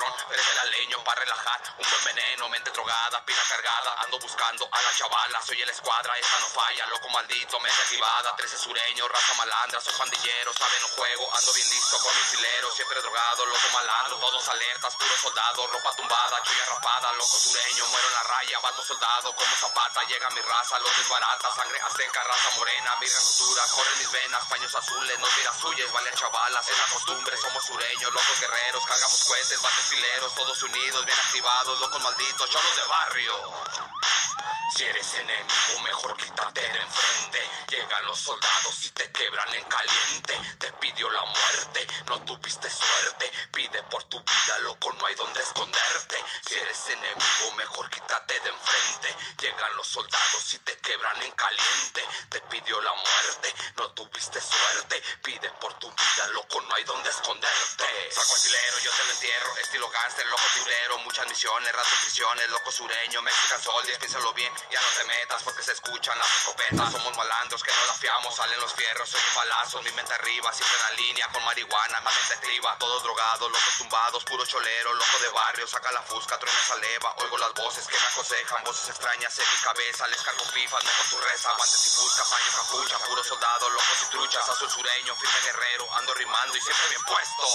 [0.00, 4.68] Cabrón, eres el leño para relajar, un buen veneno, mente drogada, pila cargada, ando buscando
[4.72, 9.06] a la chavala, soy el escuadra, esta no falla, loco maldito, mente activada, 13 sureño,
[9.06, 13.46] raza malandra, soy pandillero, sabe no juego, ando bien listo con mis fileros, siempre drogado,
[13.46, 18.22] loco malandro, todos alertas, puro soldado, ropa tumbada, chulla rapada, loco sureño, muero en la
[18.24, 23.06] raya, bando soldado, como zapata, llega mi raza, los desbarata, sangre azteca, raza morena, mi
[23.06, 27.64] dura, corren mis venas, paños azules, no miras suyas, vale chavalas, es la costumbre, somos
[27.64, 32.82] sureños, locos guerreros, cargamos cohetes, bates fileros, todos unidos, bien activados, locos malditos, cholos de
[32.88, 33.19] barrio.
[33.20, 34.49] Montreal.
[34.76, 37.50] Si eres enemigo, mejor quítate de enfrente.
[37.68, 40.38] Llegan los soldados y te quebran en caliente.
[40.58, 43.30] Te pidió la muerte, no tuviste suerte.
[43.52, 46.24] Pide por tu vida, loco, no hay donde esconderte.
[46.46, 49.16] Si eres enemigo, mejor quítate de enfrente.
[49.40, 52.04] Llegan los soldados y te quebran en caliente.
[52.28, 55.02] Te pidió la muerte, no tuviste suerte.
[55.22, 58.12] Pide por tu vida, loco, no hay donde esconderte.
[58.12, 59.56] Saco el filero, yo te lo entierro.
[59.58, 60.98] Estilo gánster, loco tiburero.
[60.98, 64.52] Muchas misiones, rato prisiones, loco sureño, Mexican Soldiers, piénsalo bien.
[64.70, 66.92] Ya no te metas porque se escuchan las escopetas.
[66.92, 70.52] Somos malandros que no la fiamos, salen los fierros, soy un balazo, mi mente arriba,
[70.52, 72.76] siempre en la línea con marihuana, mi mente activa.
[72.78, 77.14] Todos drogados, locos tumbados, puro cholero, loco de barrio, saca la fusca, truena esa leva.
[77.18, 80.06] Oigo las voces que me aconsejan, voces extrañas en mi cabeza.
[80.08, 84.06] Les cargo pifas, me tu reza, guantes y fusca, paño, capucha, puro soldado, locos y
[84.10, 87.46] truchas, azul sureño, firme guerrero, ando rimando y siempre bien puesto.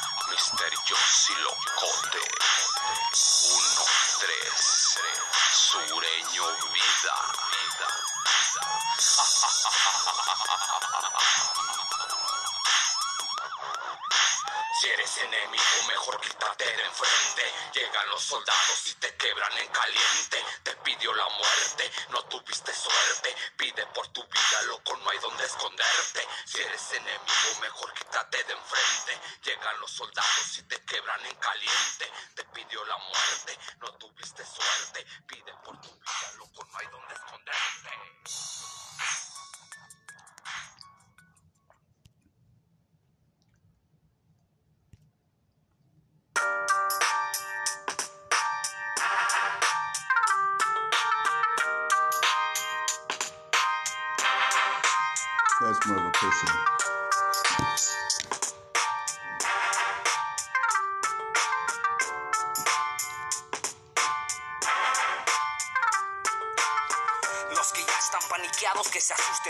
[0.30, 0.70] Mr.
[0.88, 2.24] Yossi Locote.
[3.12, 5.04] 1-3.
[5.52, 7.16] Sureño Vida.
[7.52, 7.88] vida.
[14.84, 17.42] Si eres enemigo, mejor quítate de enfrente.
[17.72, 20.44] Llegan los soldados y te quebran en caliente.
[20.62, 23.34] Te pidió la muerte, no tuviste suerte.
[23.56, 26.28] Pide por tu vida, loco, no hay donde esconderte.
[26.44, 29.20] Si eres enemigo, mejor quítate de enfrente.
[29.42, 32.12] Llegan los soldados y te quebran en caliente.
[32.34, 35.06] Te pidió la muerte, no tuviste suerte.
[35.26, 37.90] Pide por tu vida, loco, no hay donde esconderte.
[55.86, 57.93] More of a personal.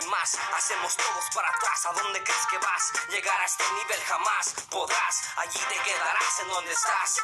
[0.03, 0.37] Más.
[0.57, 1.87] Hacemos todos para atrás.
[1.87, 2.93] ¿A dónde crees que vas?
[3.09, 5.23] Llegar a este nivel jamás podrás.
[5.37, 7.17] Allí te quedarás en donde estás.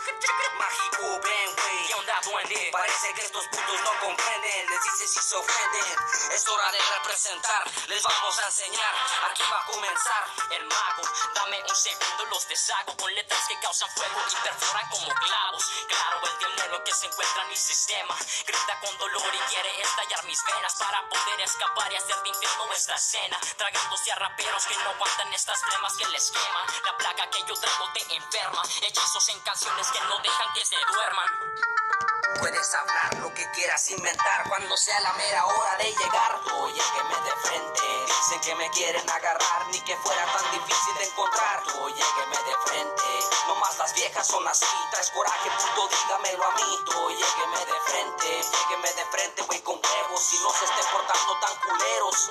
[0.56, 1.86] Mágico, ven, güey.
[1.86, 2.68] ¿Qué onda, duende?
[2.72, 4.70] Parece que estos putos no comprenden.
[4.70, 5.96] Les dices si se ofenden.
[6.32, 7.70] Es hora de representar.
[7.88, 8.94] Les vamos a enseñar.
[9.30, 11.02] Aquí va a comenzar el mago.
[11.34, 15.70] Dame un segundo, los deshago con letras que causan fuego y perforan como clavos.
[15.88, 18.16] Claro, el demonio que se encuentra en mi sistema.
[18.46, 22.60] Grita con dolor y quiere estallar mis venas para poder escapar y hacer de infierno
[22.73, 23.38] esta escena.
[23.57, 26.67] Tragándose a raperos que no aguantan estas flemas que les queman.
[26.85, 28.62] La plaga que yo traigo te enferma.
[28.83, 32.19] Hechizos en canciones que no dejan que se duerman.
[32.38, 36.40] Puedes hablar lo que quieras inventar cuando sea la mera hora de llegar.
[36.60, 37.82] Oye, que me de frente.
[38.06, 41.62] Dicen que me quieren agarrar, ni que fuera tan difícil de encontrar.
[41.80, 43.02] Oye, que me de frente.
[43.49, 44.66] No más las viejas son así.
[44.90, 46.84] Traes coraje, puto, dígamelo a mí.
[47.04, 48.26] Oye, que me de frente.
[48.28, 50.32] Llégueme de frente, güey, con huevos.
[50.32, 52.30] Y no se esté portando tan culeros.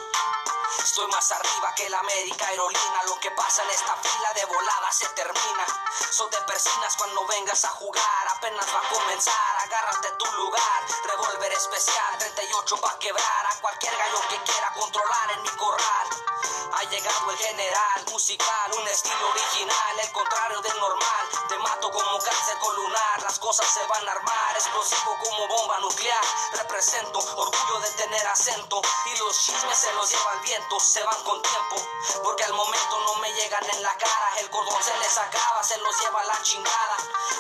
[0.80, 3.04] Estoy más arriba que la América aerolínea.
[3.06, 5.66] Lo que pasa en esta fila de volada se termina.
[6.12, 8.28] Son de persinas cuando vengas a jugar.
[8.30, 9.50] Apenas va a comenzar.
[9.90, 10.86] Agárrate tu lugar.
[11.04, 16.08] Revólver especial 38 pa' quebrar a cualquier gallo que quiera controlar en mi corral.
[16.74, 21.26] Ha llegado el general musical, un estilo original, el contrario del normal.
[21.48, 25.80] Te mato como cáncer con lunar, las cosas se van a armar, explosivo como bomba
[25.80, 26.24] nuclear.
[26.54, 31.24] Represento orgullo de tener acento y los chismes se los lleva el viento, se van
[31.24, 31.76] con tiempo,
[32.24, 35.78] porque al momento no me llegan en la cara, el cordón se les acaba, se
[35.78, 36.98] los lleva la chingada.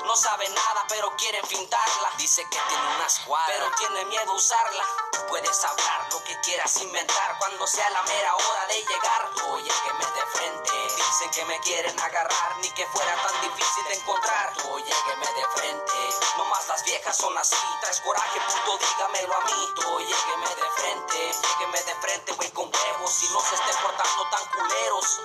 [0.10, 2.10] No sabe nada, pero quieren pintarla.
[2.18, 4.84] Dice que tiene una escuadra, pero tiene miedo usarla.
[5.28, 9.32] Puedes hablar lo que quieras inventar cuando sea la mera hora de llegar.
[9.52, 10.72] Oye, que de frente.
[10.96, 14.52] Dicen que me quieren agarrar, ni que fuera tan difícil de encontrar.
[14.72, 16.10] Oye, que de frente.
[16.38, 17.56] No más las viejas son así.
[17.82, 19.74] Traes coraje, puto, dígamelo a mí.
[19.94, 21.32] Oye, que de frente.
[21.50, 23.24] Llégueme de frente, güey, con huevos.
[23.24, 25.20] Y no se estén portando tan culeros.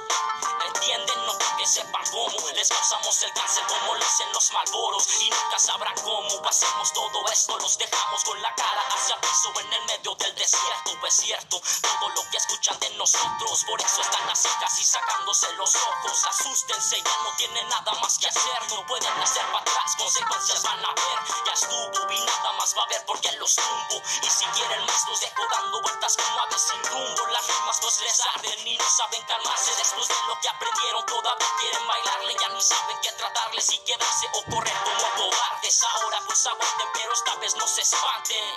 [0.67, 2.51] Entienden, no que sepan cómo.
[2.51, 7.57] Les causamos el cáncer como lo hacen los Y nunca sabrán cómo hacemos todo esto.
[7.61, 11.07] Los dejamos con la cara hacia piso en el medio del desierto.
[11.07, 13.65] Es cierto, todo lo que escuchan de nosotros.
[13.65, 16.25] Por eso están así casi sacándose los ojos.
[16.29, 18.59] Asústense, ya no tienen nada más que hacer.
[18.71, 21.19] No pueden hacer para atrás, consecuencias van a ver.
[21.47, 24.03] Ya estuvo y nada más va a ver porque los tumbo.
[24.23, 27.27] Y si quieren más, los dejo dando vueltas como aves sin rumbo.
[27.29, 29.71] Las rimas no les arden ni no saben calmarse.
[29.77, 32.37] Después de lo que aprendieron, todavía quieren bailarle.
[32.41, 35.83] Ya ni saben qué tratarle, si quedarse o correr como cobardes.
[35.83, 38.55] Ahora pues aguanten, pero esta vez no se espanten.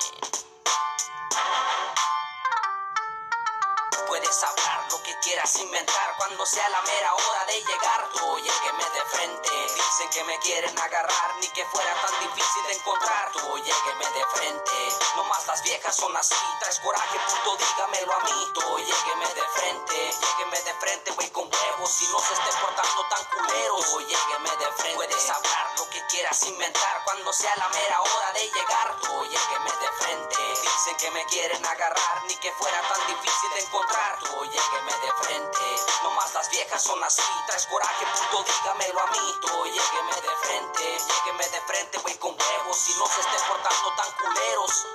[4.07, 8.09] Puedes hablar lo que quieras inventar cuando sea la mera hora de llegar.
[8.23, 9.49] Oye, que me de frente.
[9.73, 13.31] Dicen que me quieren agarrar, ni que fuera tan difícil de encontrar.
[13.51, 14.89] Oye, que me de frente.
[15.15, 16.35] No más las viejas son así.
[16.59, 18.53] Traes coraje, puto, dígamelo a mí.
[18.73, 19.95] Oye, que me de frente.
[19.95, 22.01] Llégueme de frente, güey, con huevos.
[22.01, 23.87] Y no se estén portando tan culeros.
[23.93, 24.95] Oye, que me de frente.
[24.95, 28.95] Puedes hablar lo que quieras inventar cuando sea la mera hora de llegar.
[29.19, 30.37] Oye, que me de frente.
[30.61, 33.76] Dicen que me quieren agarrar, ni que fuera tan difícil de encontrar.
[34.39, 35.59] Oye, que me de frente.
[36.03, 37.21] No más las viejas son así.
[37.45, 39.39] Traes coraje, puto, dígamelo a mí.
[39.59, 40.83] Oye, que me de frente.
[40.83, 42.89] Llégueme de frente, güey, con huevos.
[42.89, 44.85] Y no se estén portando tan culeros.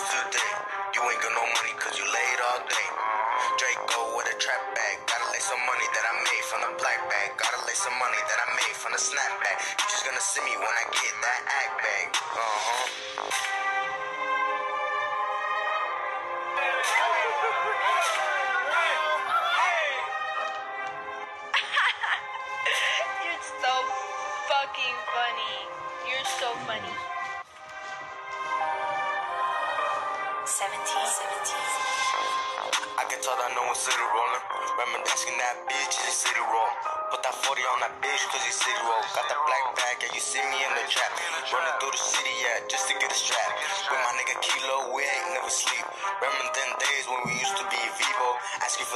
[0.00, 0.52] bills today.
[0.96, 2.88] You ain't got no money cause you laid all day.
[3.58, 4.96] Draco with a trap bag.
[5.06, 7.36] Gotta lay some money that I made from the black bag.
[7.36, 9.56] Gotta lay some money that I made from the snapback.
[9.76, 12.06] You just gonna see me when I get that act bag.
[12.16, 12.49] Uh.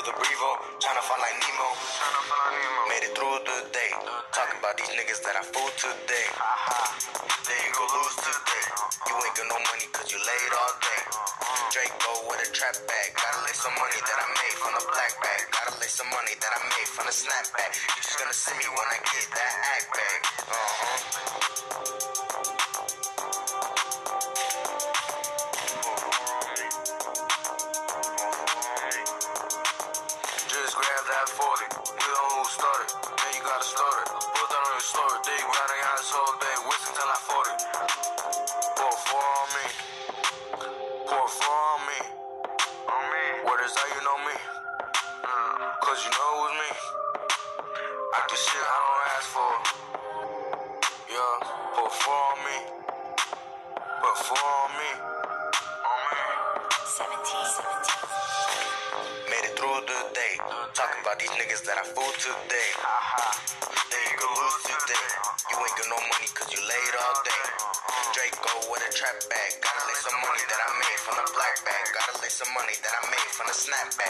[0.05, 1.64] the Brevo, trying to find like Nemo.
[69.05, 69.53] trap bag.
[69.61, 71.85] Gotta lay some money that I made from the black bag.
[71.93, 74.04] Gotta lay some money that I made from the snapback.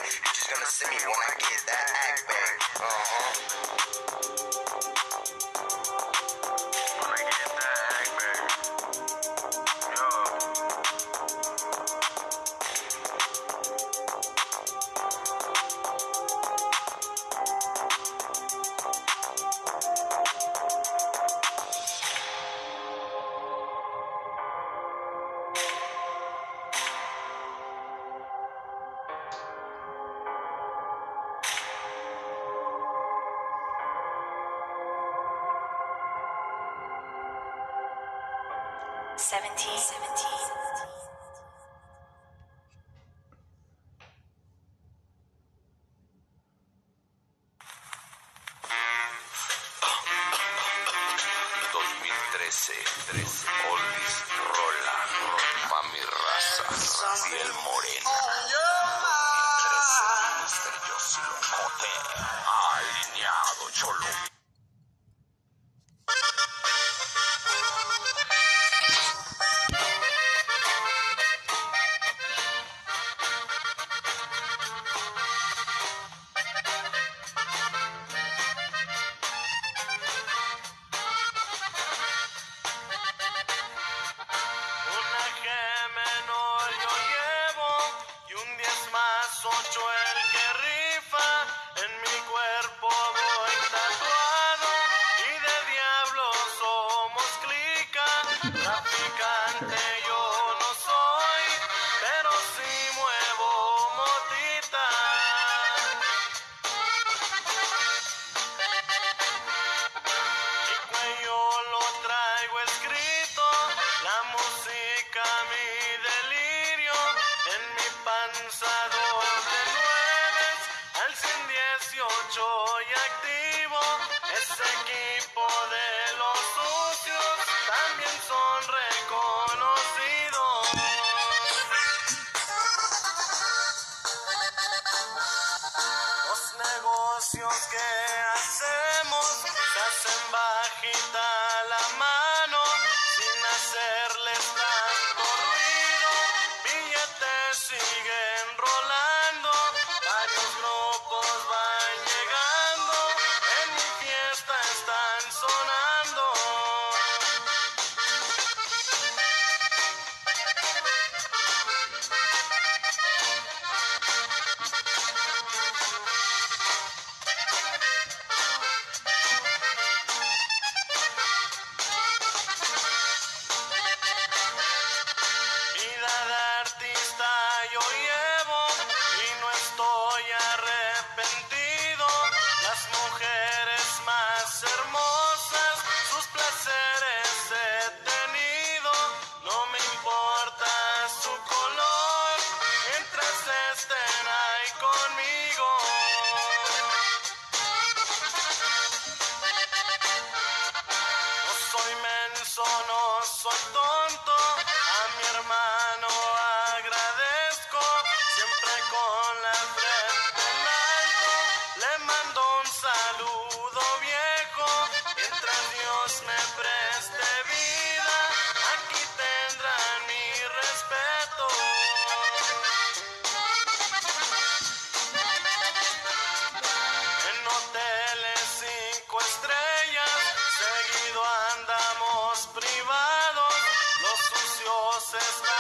[235.17, 235.54] Están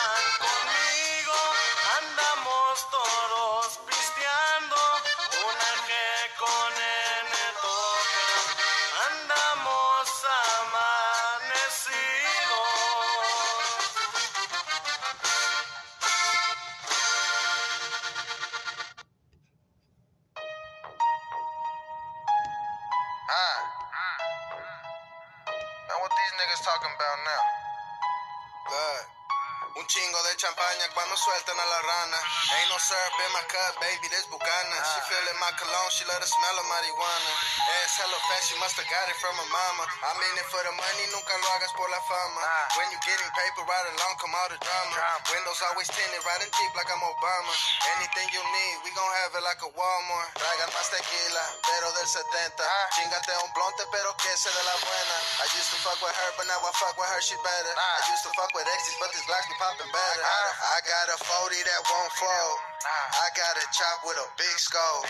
[31.24, 32.20] sueltan a la rana.
[32.60, 34.76] Ain't no syrup in my cup, baby, this Bucana.
[34.92, 37.32] She feeling my cologne, she love the smell of marijuana.
[37.80, 39.84] Ass hella fat, she must have got it from her mama.
[40.04, 42.44] I'm in it for the money, nunca lo hagas por la fama.
[42.76, 44.96] When you getting paper, right along, come out the drama.
[45.32, 47.52] Windows always tinted, riding deep like I'm Obama.
[47.96, 50.28] Anything you need, we gon' have it like a Walmart.
[50.37, 52.60] Traigan más tequila, pero del 70.
[53.00, 55.16] Chingate un blonte, pero que se de la buena.
[55.40, 57.72] I used to fuck with her, but now I fuck with her, she better.
[57.72, 60.22] I used to fuck with exes, but these blocks be popping better.
[60.24, 62.59] I got a 40 that won't fold.
[62.85, 65.00] I got a chop with a big skull.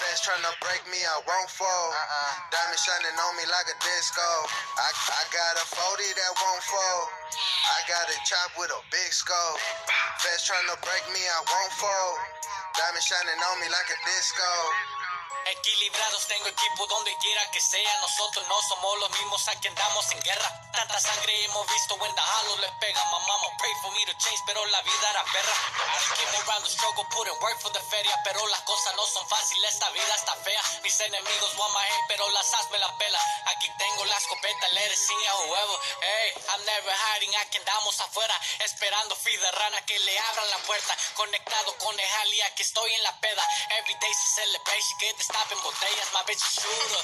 [0.00, 1.92] Fans tryna break me, I won't fold.
[1.94, 2.30] Uh-uh.
[2.50, 4.28] Diamond shining on me like a disco.
[4.80, 5.78] I, I got a 40
[6.18, 7.06] that won't fold.
[7.36, 9.54] I got a chop with a big skull.
[10.24, 12.16] Fans tryna break me, I won't fold.
[12.80, 14.50] Diamond shining on me like a disco.
[15.46, 18.00] Equilibrados, tengo equipo donde quiera que sea.
[18.00, 20.48] Nosotros no somos los mismos, aquí andamos en guerra.
[20.72, 23.04] Tanta sangre hemos visto, en the hollow le pega.
[23.12, 23.20] My
[23.58, 25.54] pray for me to change, pero la vida era perra.
[25.84, 28.16] I came around the struggle, put in work for the feria.
[28.24, 30.62] Pero las cosas no son fáciles, esta vida está fea.
[30.82, 33.20] Mis enemigos want my pero las as me la pela.
[33.52, 35.78] Aquí tengo la escopeta, it sing a whoever.
[36.00, 38.34] Hey, I'm never hiding, aquí andamos afuera.
[38.64, 40.96] Esperando de rana que le abran la puerta.
[41.14, 43.44] Conectado con el Jali, aquí estoy en la peda.
[43.78, 44.82] Every day se celebrate,
[45.14, 46.10] get the stop en botellas.
[46.10, 47.02] My bitch a shooter.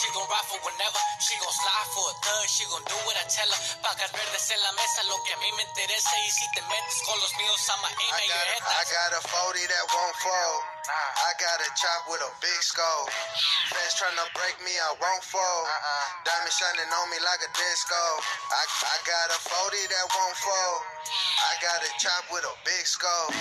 [0.00, 1.00] She gon' rifle whenever.
[1.20, 2.44] She gon' slide for a thug.
[2.48, 3.60] She gon' do what I tell her.
[4.10, 6.14] Verdes en la mesa, lo que a mí me interesa.
[6.24, 8.62] Y si te metes con los míos, I'ma aim at your got, head.
[8.64, 10.60] a, I got a 40 that won't fold.
[10.90, 13.06] I got a chop with a big skull.
[13.70, 15.64] Fans tryna break me, I won't fold.
[15.68, 16.06] Uh-uh.
[16.26, 18.02] Diamond shining on me like a disco.
[18.50, 20.80] I, I got a 40 that won't fold.
[21.00, 23.32] I got a chop with a big skull.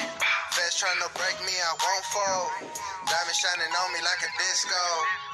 [0.56, 2.72] Fast trying to break me, I won't fold.
[3.08, 4.30] Diamond shining on me like a.
[4.40, 5.29] Disco.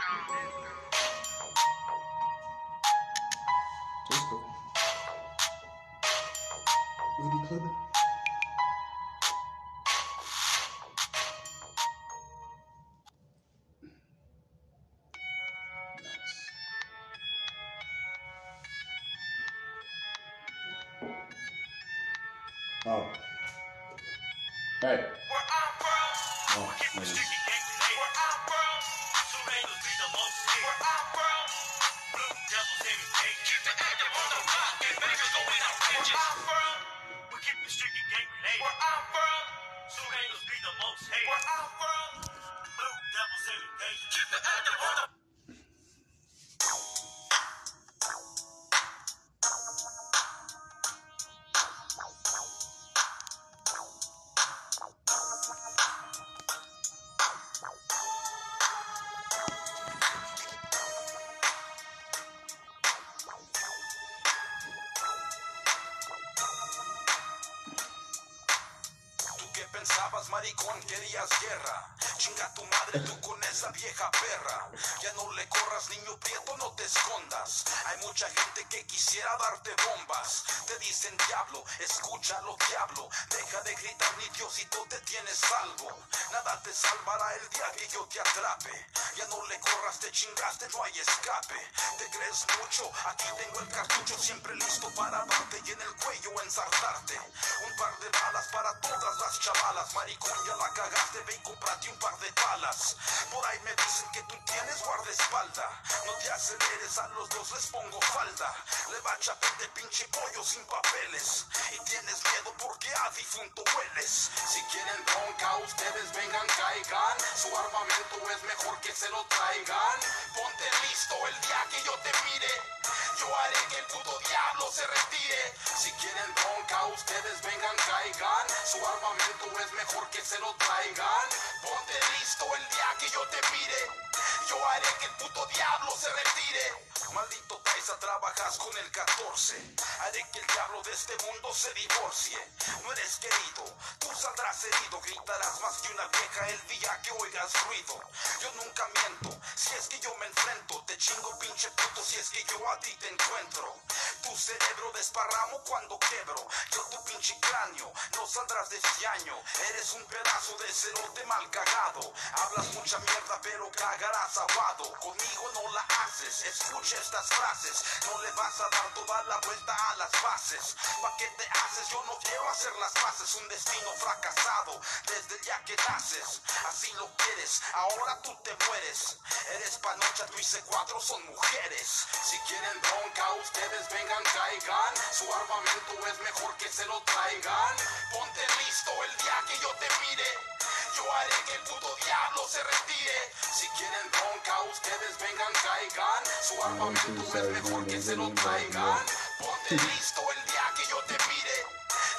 [98.12, 99.94] Balas para todas las chavalas.
[99.94, 102.96] Maricón, ya la cagaste, ve y cómprate un par de balas.
[103.30, 105.82] Por ahí me dicen que tú tienes guardaespalda.
[106.06, 108.56] No te aceleres, a los dos les pongo falda.
[108.92, 111.46] Le va chapete pinche pollo sin papeles.
[111.74, 114.32] Y tienes miedo porque a difunto hueles.
[114.48, 117.18] Si quieren bronca, ustedes vengan, caigan.
[117.36, 120.00] Su armamento es mejor que se lo traigan.
[120.34, 122.76] Ponte listo el día que yo te mire.
[123.20, 125.56] Yo haré que el puto diablo se retire.
[125.82, 128.45] Si quieren bronca, ustedes vengan, caigan.
[128.66, 131.28] Su armamento es mejor que se lo traigan.
[131.62, 134.05] Ponte listo el día que yo te mire.
[134.48, 136.86] Yo haré que el puto diablo se retire.
[137.14, 139.76] Maldito Taisa, trabajas con el 14.
[140.02, 142.38] Haré que el diablo de este mundo se divorcie.
[142.84, 145.02] No eres querido, tú saldrás herido.
[145.02, 148.02] Gritarás más que una vieja el día que oigas ruido.
[148.42, 150.84] Yo nunca miento, si es que yo me enfrento.
[150.86, 153.76] Te chingo pinche puto si es que yo a ti te encuentro.
[154.22, 156.48] Tu cerebro desparramo cuando quebro.
[156.72, 159.42] Yo tu pinche cráneo, no saldrás de este año.
[159.70, 162.14] Eres un pedazo de cerote mal cagado.
[162.34, 164.92] Hablas mucha mierda, pero cagarás aguado.
[165.00, 167.84] Conmigo no la haces, escucha estas frases.
[168.08, 170.76] No le vas a dar toda la vuelta a las bases.
[171.02, 171.90] ¿Pa' qué te haces?
[171.90, 173.36] Yo no quiero hacer las paces.
[173.36, 176.42] Un destino fracasado desde el día que naces.
[176.68, 179.18] Así lo quieres, ahora tú te mueres.
[179.52, 182.06] Eres panocha, tú y C4 son mujeres.
[182.24, 184.94] Si quieren bronca, ustedes vengan, caigan.
[185.12, 187.76] Su armamento es mejor que se lo traigan.
[188.12, 190.55] Ponte listo el día que yo te mire.
[190.96, 193.34] Yo haré que el puto diablo se retire.
[193.54, 196.24] Si quieren bronca, ustedes vengan, caigan.
[196.42, 199.06] Su armamento es mejor que se lo traigan.
[199.40, 201.68] Ponte listo el día que yo te mire.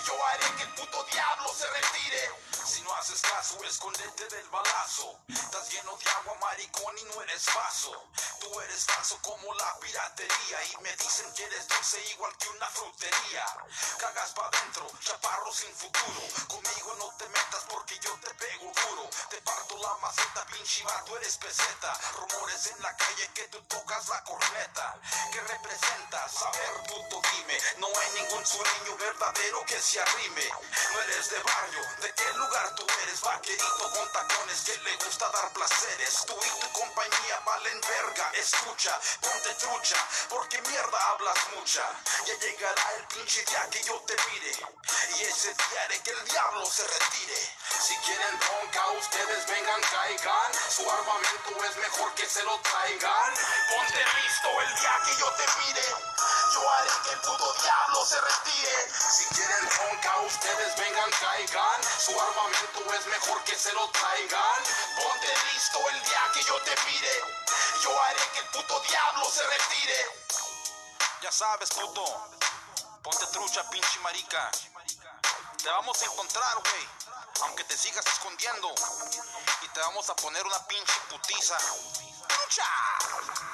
[0.07, 2.31] Yo haré que el puto diablo se retire.
[2.67, 5.19] Si no haces caso, escondete del balazo.
[5.29, 8.09] Estás lleno de agua, maricón, y no eres vaso.
[8.41, 10.59] Tú eres falso como la piratería.
[10.73, 13.47] Y me dicen que eres dulce igual que una frutería.
[13.99, 16.23] Cagas pa' dentro, chaparro sin futuro.
[16.49, 17.06] Conmigo no
[20.37, 21.93] maceta, pinche vato, eres peseta.
[22.17, 24.99] Rumores en la calle que tú tocas la corneta.
[25.33, 26.43] ¿Qué representas?
[26.43, 27.59] A ver, puto, dime.
[27.79, 30.49] No hay ningún sueño verdadero que se arrime.
[30.93, 33.21] No eres de barrio, ¿de qué lugar tú eres?
[33.21, 36.25] Vaquerito con tacones que le gusta dar placeres.
[36.27, 38.31] Tú y tu compañía valen verga.
[38.35, 39.97] Escucha, ponte trucha,
[40.29, 41.83] porque mierda hablas mucha.
[42.27, 44.53] Ya llegará el pinche día que yo te mire.
[45.17, 47.57] Y ese día haré que el diablo se retire.
[47.81, 50.26] Si quieren bronca, ustedes vengan, caigan.
[50.27, 53.35] Su armamento es mejor que se lo traigan.
[53.71, 55.87] Ponte listo el día que yo te mire.
[56.53, 58.93] Yo haré que el puto diablo se retire.
[58.93, 61.81] Si quieren bronca, ustedes vengan, caigan.
[62.05, 64.63] Su armamento es mejor que se lo traigan.
[64.97, 67.23] Ponte listo el día que yo te mire.
[67.85, 70.07] Yo haré que el puto diablo se retire.
[71.23, 72.05] Ya sabes, puto.
[73.01, 74.51] Ponte trucha, pinche marica.
[75.63, 77.06] Te vamos a encontrar, güey.
[77.43, 78.75] Aunque te sigas escondiendo.
[79.63, 81.57] Y te vamos a poner una pinche putiza.
[82.29, 83.46] ¡Trucha!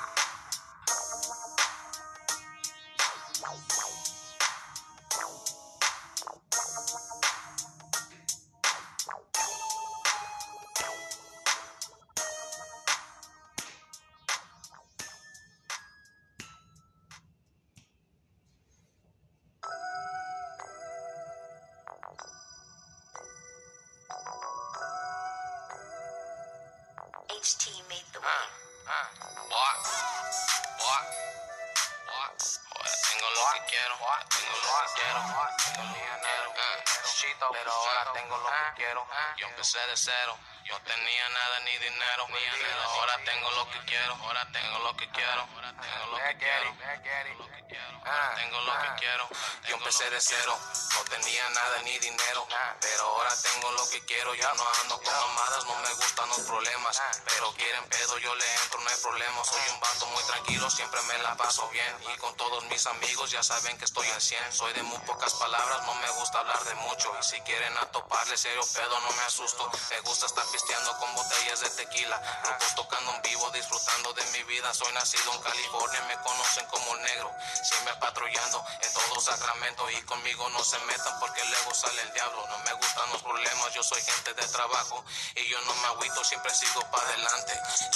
[49.92, 50.59] Empecé de cero,
[50.94, 52.46] no tenía nada ni dinero,
[52.81, 54.35] pero ahora tengo lo que quiero.
[54.35, 58.44] Yo no ando con mamadas, no me gustan los problemas, pero quieren pedo, yo le
[58.62, 59.42] entro, no hay problema.
[59.42, 63.31] Soy un vato muy tranquilo, siempre me la paso bien y con todos mis amigos
[63.31, 64.53] ya saben que estoy en 100.
[64.53, 68.37] Soy de muy pocas palabras, no me gusta hablar de mucho y si quieren atoparle
[68.37, 69.70] serio pedo no me asusto.
[69.90, 74.42] Me gusta estar pisteando con botellas de tequila, grupos tocando en vivo, disfrutando de mi
[74.42, 74.75] vida.
[74.75, 80.01] Soy nacido en California, me conocen como el negro, siempre patrullando en todo Sacramento y
[80.04, 82.46] conmigo no se metan porque luego sale el diablo.
[82.48, 86.24] No me gustan los problemas, yo soy gente de trabajo y yo no me agüito,
[86.24, 87.52] siempre sigo para adelante.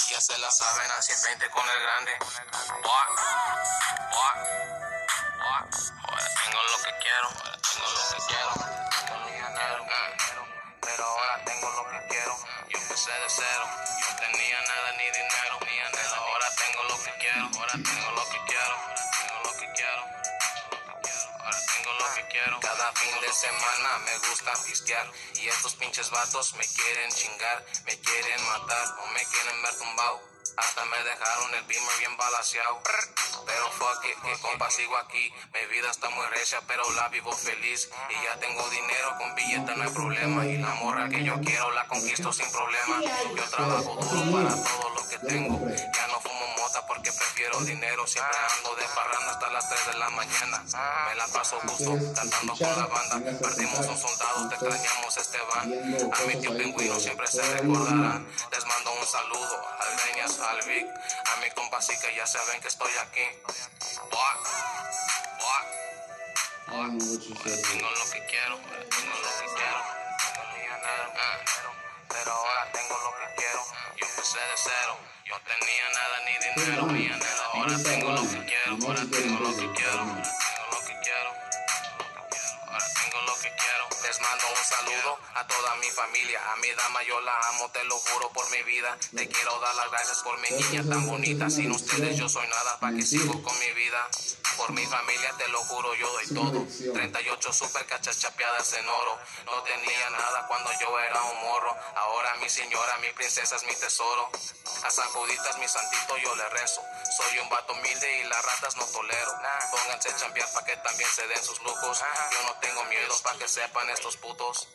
[0.07, 2.17] Y ya se la saben, así 20 con el grande.
[6.07, 7.29] Ahora tengo lo que quiero,
[7.61, 8.51] tengo lo que quiero.
[10.81, 12.37] Pero ahora tengo lo que quiero.
[12.69, 13.65] Yo empecé de cero,
[14.01, 16.15] yo tenía nada ni dinero, ni dinero.
[16.15, 18.96] Ahora tengo lo que quiero, ahora tengo lo que quiero,
[21.47, 22.59] Ahora tengo lo que quiero.
[22.59, 25.09] Cada fin de semana me gusta pistear.
[25.35, 30.36] Y estos pinches vatos me quieren chingar, me quieren matar o me quieren ver tumbado.
[30.57, 32.81] Hasta me dejaron el beamer bien balaseado.
[33.45, 35.31] Pero fuck it, que compa sigo aquí.
[35.53, 37.89] Mi vida está muy recia, pero la vivo feliz.
[38.09, 40.45] Y ya tengo dinero, con billete no hay problema.
[40.45, 43.01] Y la morra que yo quiero la conquisto sin problema.
[43.35, 45.59] Yo trabajo duro para todo lo que tengo.
[45.69, 48.07] Ya no fumo mota porque prefiero dinero.
[48.07, 50.63] Siempre ando de parranda hasta las 3 de la mañana.
[51.07, 53.39] Me la paso gusto cantando con la banda.
[53.39, 56.11] Perdimos un soldado, te extrañamos Esteban.
[56.13, 58.27] A mi tío pingüino siempre se recordarán.
[58.51, 59.97] Les mando un saludo al
[60.49, 63.27] A mi compa sí que ya saben que estoy aquí.
[64.27, 64.77] Said.
[66.77, 69.79] tengo lo que quiero, tengo lo que quiero.
[70.17, 71.37] Tengo mi dinero, ah,
[72.07, 73.61] pero ahora tengo lo que quiero.
[73.97, 76.81] Yo empecé de cero, yo tenía nada ni dinero.
[77.53, 81.31] Ahora tengo lo que quiero, ahora tengo lo que quiero, ahora tengo lo que quiero.
[82.77, 83.87] Tengo lo que quiero.
[84.03, 86.39] Les mando un saludo a toda mi familia.
[86.51, 88.97] A mi dama yo la amo, te lo juro por mi vida.
[89.15, 91.49] Te quiero dar las gracias por mi niña tan bonita.
[91.49, 94.07] Sin ustedes yo soy nada, pa' que sigo con mi vida.
[94.57, 96.65] Por mi familia te lo juro, yo doy todo.
[96.93, 99.19] 38 super cachas chapeadas en oro.
[99.45, 101.75] No tenía nada cuando yo era un morro.
[101.95, 104.29] Ahora mi señora, mi princesa es mi tesoro.
[104.83, 106.81] A San Juditas, mi santito, yo le rezo.
[107.17, 109.31] Soy un vato humilde y las ratas no tolero.
[109.71, 112.01] Pónganse a chambear pa' que también se den sus lujos.
[112.85, 114.67] Miedo pa' que sepan estos putos.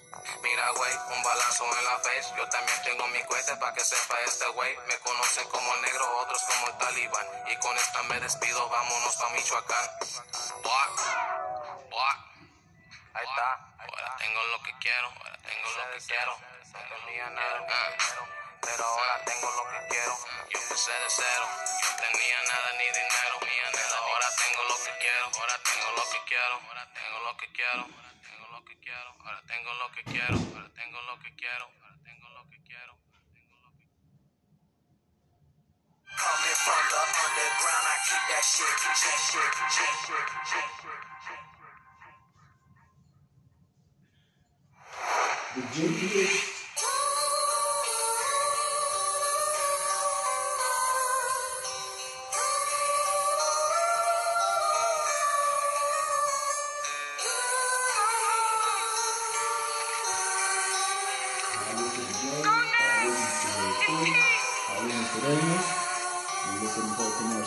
[0.42, 2.34] Mira, güey, un balazo en la face.
[2.36, 4.76] Yo también tengo mi cohete pa' que sepa este güey.
[4.86, 7.26] Me conocen como el negro, otros como el talibán.
[7.48, 9.90] Y con esta me despido, vámonos pa' Michoacán.
[10.62, 10.88] Buah,
[11.90, 12.16] buah.
[13.14, 13.74] Ahí está.
[13.78, 16.38] Ahora tengo lo que quiero, ahora tengo lo que quiero.
[16.72, 20.14] No tenía nada pero ahora tengo lo que quiero.
[20.50, 21.46] Yo empecé de cero,
[21.82, 26.20] yo tenía nada ni dinero, pero ahora tengo lo que quiero, ahora tengo lo que
[26.30, 30.04] quiero, ahora tengo lo que quiero, ahora tengo lo que quiero, ahora tengo lo que
[30.06, 32.92] quiero, ahora tengo lo que quiero, ahora tengo lo que quiero.
[36.12, 41.42] Coming from the underground, I keep that shit, that shit, shit, shit, shit, shit, shit.
[45.54, 46.51] The junkiest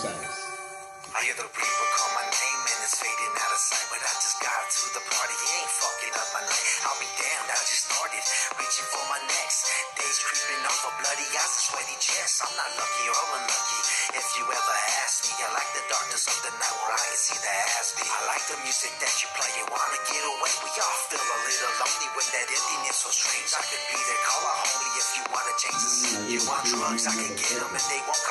[0.05, 3.87] I hear the reaper call my name and it's fading out of sight.
[3.89, 6.65] But I just got to the party, he ain't fucking up my night.
[6.85, 8.23] I'll be damned, I just started
[8.59, 9.65] reaching for my next.
[9.97, 12.45] Days creeping off a bloody eyes and sweaty chest.
[12.45, 13.81] I'm not lucky or unlucky.
[14.13, 17.17] If you ever ask me, I like the darkness of the night where I can
[17.17, 18.11] see the ass beat.
[18.11, 20.53] I like the music that you play, you wanna get away.
[20.67, 23.49] We all feel a little lonely when that emptiness so strange.
[23.55, 26.21] I could be there, call a homie if you wanna change the scene.
[26.30, 28.21] You want drugs, I can get them and they won't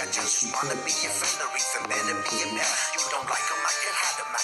[0.00, 2.74] I just wanna be your friend, or even better, be your pal.
[2.92, 4.35] You don't like them, I can hide even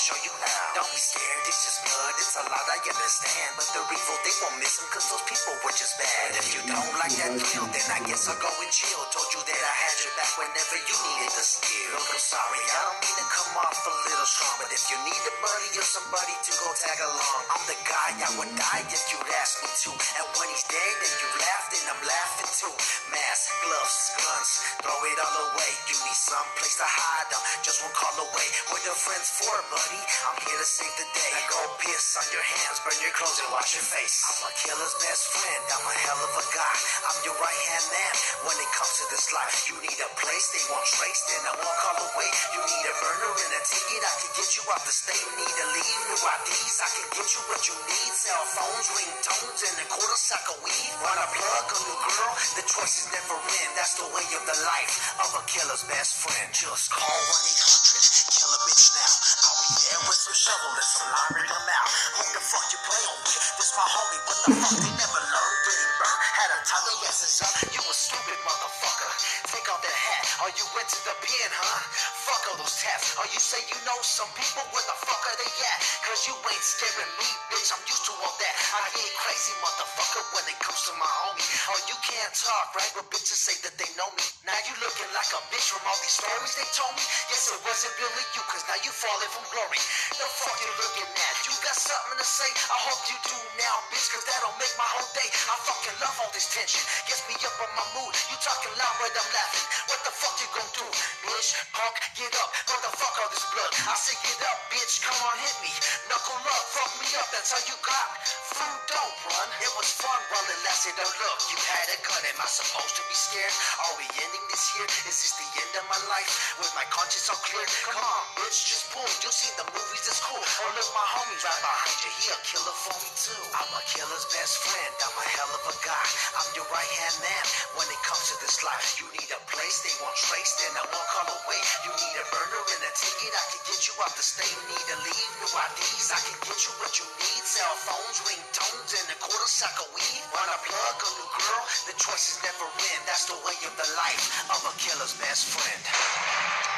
[0.00, 0.80] show you how.
[0.80, 3.50] Don't be scared, it's just blood, it's a lot I understand.
[3.52, 6.40] But the evil, they won't miss them, cause those people were just bad.
[6.40, 9.02] If you don't like that feel, then I guess I'll go and chill.
[9.12, 12.00] Told you that I had your back whenever you needed the skill.
[12.00, 14.96] Look, I'm sorry, I don't mean to come off a little strong, but if you
[15.04, 18.84] need a buddy or somebody to go tag along, I'm the guy I would die
[18.88, 19.90] if you'd ask me to.
[19.92, 22.74] And when he's dead, then you laugh, then I'm laughing too.
[23.12, 25.72] Mask, gloves, guns, throw it all away.
[25.92, 28.48] You need some place to hide, I'm just one call away.
[28.80, 29.89] The friends for, buddy?
[29.90, 31.32] I'm here to save the day.
[31.34, 34.22] Now go piss on your hands, burn your clothes and wash your face.
[34.22, 36.76] I'm a killer's best friend, I'm a hell of a guy.
[37.10, 38.14] I'm your right hand man
[38.46, 39.66] when it comes to this life.
[39.66, 42.30] You need a place they won't trace, then I won't call away.
[42.54, 45.26] You need a burner and a ticket, I can get you out the state.
[45.34, 48.10] Need a leave new IDs, I can get you what you need.
[48.14, 50.92] Cell phones, ringtones, and a quarter sack of weed.
[51.02, 52.32] Want a plug, a new girl?
[52.54, 53.70] The choices never end.
[53.74, 56.46] That's the way of the life of a killer's best friend.
[56.54, 59.12] Just call 1 800, kill a bitch now.
[59.50, 61.92] I'll there with some shovel and some in my mouth.
[62.18, 63.38] Who the fuck you playing with?
[63.54, 64.74] This my homie, what the fuck?
[64.82, 66.20] They never learned, getting burned.
[66.42, 67.54] Had a tie their asses up.
[67.70, 69.10] You a stupid motherfucker.
[69.46, 70.22] Take off that hat.
[70.42, 71.78] Are you went to the pen, huh?
[72.20, 73.16] Fuck all those tats.
[73.16, 75.78] Or you say you know some people, where the fuck are they at?
[76.04, 77.72] Cause you ain't scaring me, bitch.
[77.72, 78.54] I'm used to all that.
[78.76, 81.48] I get crazy, motherfucker, when it comes to my homie.
[81.72, 82.92] Oh, you can't talk, right?
[82.92, 84.24] But bitches say that they know me.
[84.44, 87.04] Now you looking like a bitch from all these stories they told me.
[87.32, 89.80] Yes, it wasn't really you, cause now you falling from glory.
[90.12, 91.34] The fuck you looking at?
[91.48, 92.50] You got something to say?
[92.68, 95.28] I hope you do now, bitch, cause that'll make my whole day.
[95.48, 96.84] I fucking love all this tension.
[97.08, 98.12] Gets me up on my mood.
[98.28, 99.64] You talking loud, but I'm laughing.
[99.88, 100.86] What the fuck you gonna do,
[101.24, 101.48] bitch?
[101.72, 102.50] Punk, get up.
[102.70, 103.72] Motherfuck all this blood.
[103.86, 105.02] I say get up, bitch.
[105.04, 105.72] Come on, hit me.
[106.10, 107.28] Knuckle up, fuck me up.
[107.30, 108.08] That's how you got.
[108.54, 109.48] Food don't run.
[109.62, 110.96] It was fun while it lasted.
[110.98, 112.22] Oh, look, you had a gun.
[112.34, 113.54] Am I supposed to be scared?
[113.86, 114.86] Are we ending this year?
[115.06, 116.58] Is this the end of my life?
[116.58, 117.64] With my conscience all clear?
[117.86, 119.06] Come on, bitch, just pull.
[119.22, 120.38] You'll see the movies, it's cool.
[120.38, 122.10] Oh, look, my homie's right behind you.
[122.20, 123.42] He a killer for me, too.
[123.56, 124.92] I'm a killer's best friend.
[125.04, 126.08] I'm a hell of a guy.
[126.36, 127.44] I'm your right hand man.
[127.78, 130.84] When it comes to this life, you need a place they won't trace, then I
[130.90, 131.60] won't call away.
[131.86, 133.32] You need a burner and a ticket.
[133.32, 134.56] I can get you out the state.
[134.72, 136.08] Need to leave new IDs.
[136.08, 137.42] I can get you what you need.
[137.44, 140.22] Cell phones, ringtones, and a quarter sack of weed.
[140.32, 141.62] Want a plug, a new girl?
[141.92, 143.02] The choices never end.
[143.04, 146.69] That's the way of the life of a killer's best friend.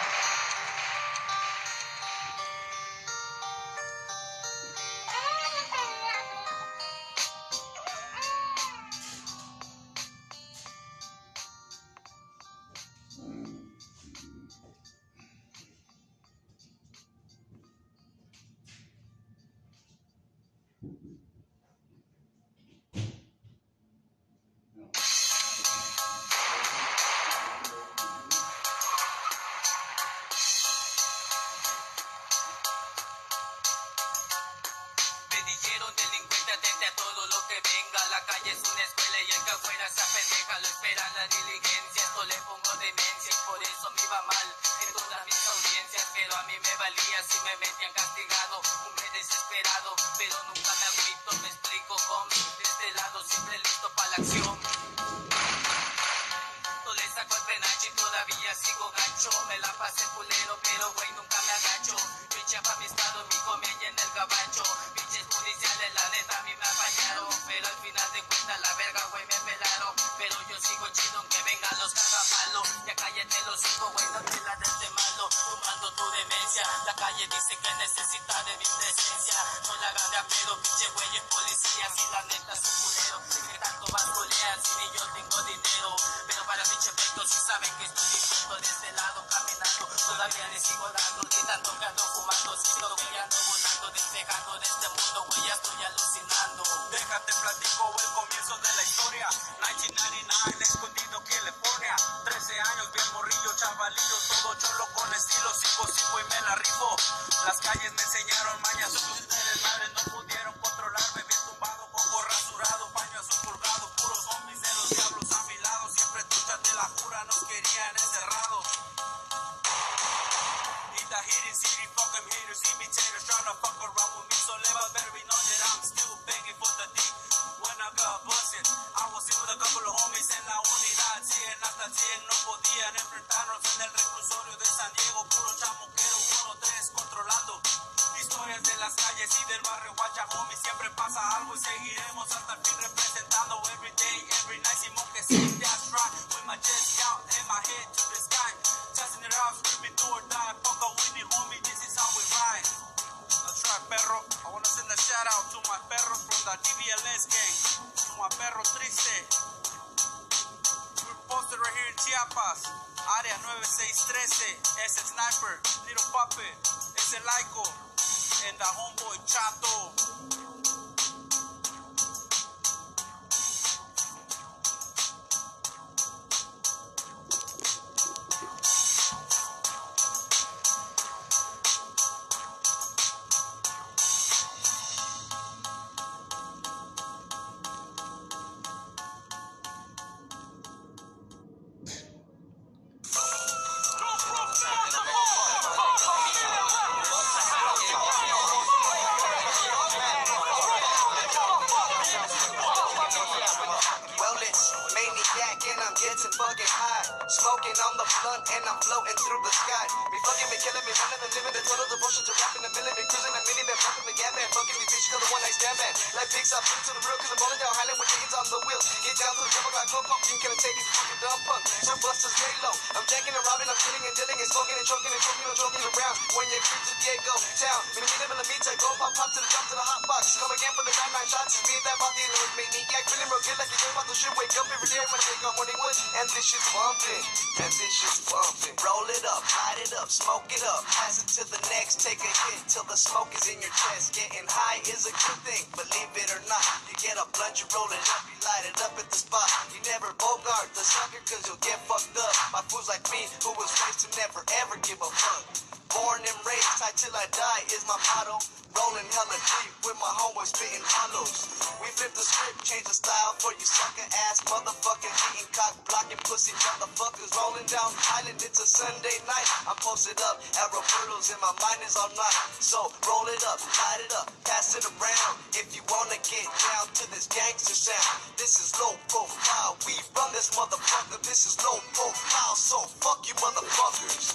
[209.89, 210.11] Through.
[210.13, 212.95] Me fucking me killing me, running the limit, the total devotion to rapping the million.
[212.99, 214.49] Me cruising a minivan, pumping the gas man.
[214.53, 215.93] Fucking me bitch, the one night stand man.
[216.19, 218.61] Like pigs up to the real, cause I'm rolling down Highland with niggas on the
[218.67, 218.81] wheel.
[219.03, 221.63] Get down to the double got club pump, you can't take it, fucking dumb punk.
[221.83, 222.75] Some busters lay low.
[222.95, 225.59] I'm jacking and robbing, I'm killing and dealing and smoking and choking and choking and
[225.59, 226.17] choking around.
[226.37, 229.31] When you creep to Diego town, me me live in the meter, go pop pop
[229.33, 230.37] to the jump to the hot box.
[230.39, 231.63] Come again for the nine nine shots.
[231.65, 234.33] Me that body and make me maniac, feeling real good like you about to shit.
[234.37, 237.25] Wake up every day when I wake up morning wood, and this shit's bumping,
[237.63, 238.77] and this shit's bumping.
[238.83, 242.21] Roll it up, light it up, smoke it up, pass it to the next, take
[242.21, 244.13] a hit till the smoke is in your chest.
[244.13, 246.61] Getting high is a good thing, believe it or not.
[246.93, 249.49] You get a blunt, you roll it up, you light it up at the spot.
[249.73, 252.37] You never bogart the sucker, cause you'll get fucked up.
[252.53, 255.45] My fools like me, who was raised to never ever give a fuck.
[255.89, 258.45] Born and raised, tight till I die is my motto.
[258.73, 261.45] Rolling hella deep with my homeboys spitting hollows.
[261.85, 266.17] We flip the script, change the style for you sucker ass motherfucking eating cock blocking
[266.25, 267.37] pussy motherfuckers.
[267.37, 269.49] Rolling down Highland, it's a Sunday night.
[269.69, 272.37] I'm posted up at Roberto's and my mind is all night.
[272.65, 275.35] So roll it up, light it up, pass it around.
[275.53, 279.77] If you wanna get down to this gangster sound, this is low profile.
[279.85, 282.57] We run this motherfucker, this is low profile.
[282.57, 284.33] So fuck you motherfuckers.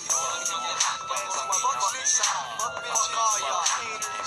[1.09, 4.26] Motherfuckers, fuck all y'all haters.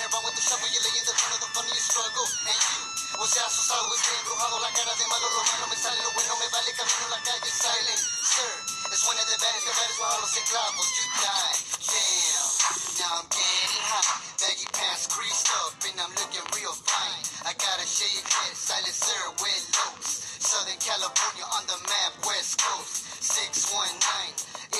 [0.00, 2.24] with the you're laying the front of the funny struggle.
[2.48, 2.80] And you
[3.20, 4.56] embrujado.
[4.64, 6.72] La cara de malo, lo malo me sale, lo bueno me vale.
[6.72, 8.52] Camino la calle silent, sir.
[8.88, 10.88] It's one of the baddest, the baddest with hollows and clavos.
[10.96, 12.48] You die, damn.
[12.96, 14.08] Now I'm getting hot.
[14.40, 17.20] Baggy pants creased up, and I'm looking real fine.
[17.44, 20.40] I got a shaved head, silent sir with looks.
[20.40, 23.04] Southern California on the map, West Coast.
[23.20, 24.00] 619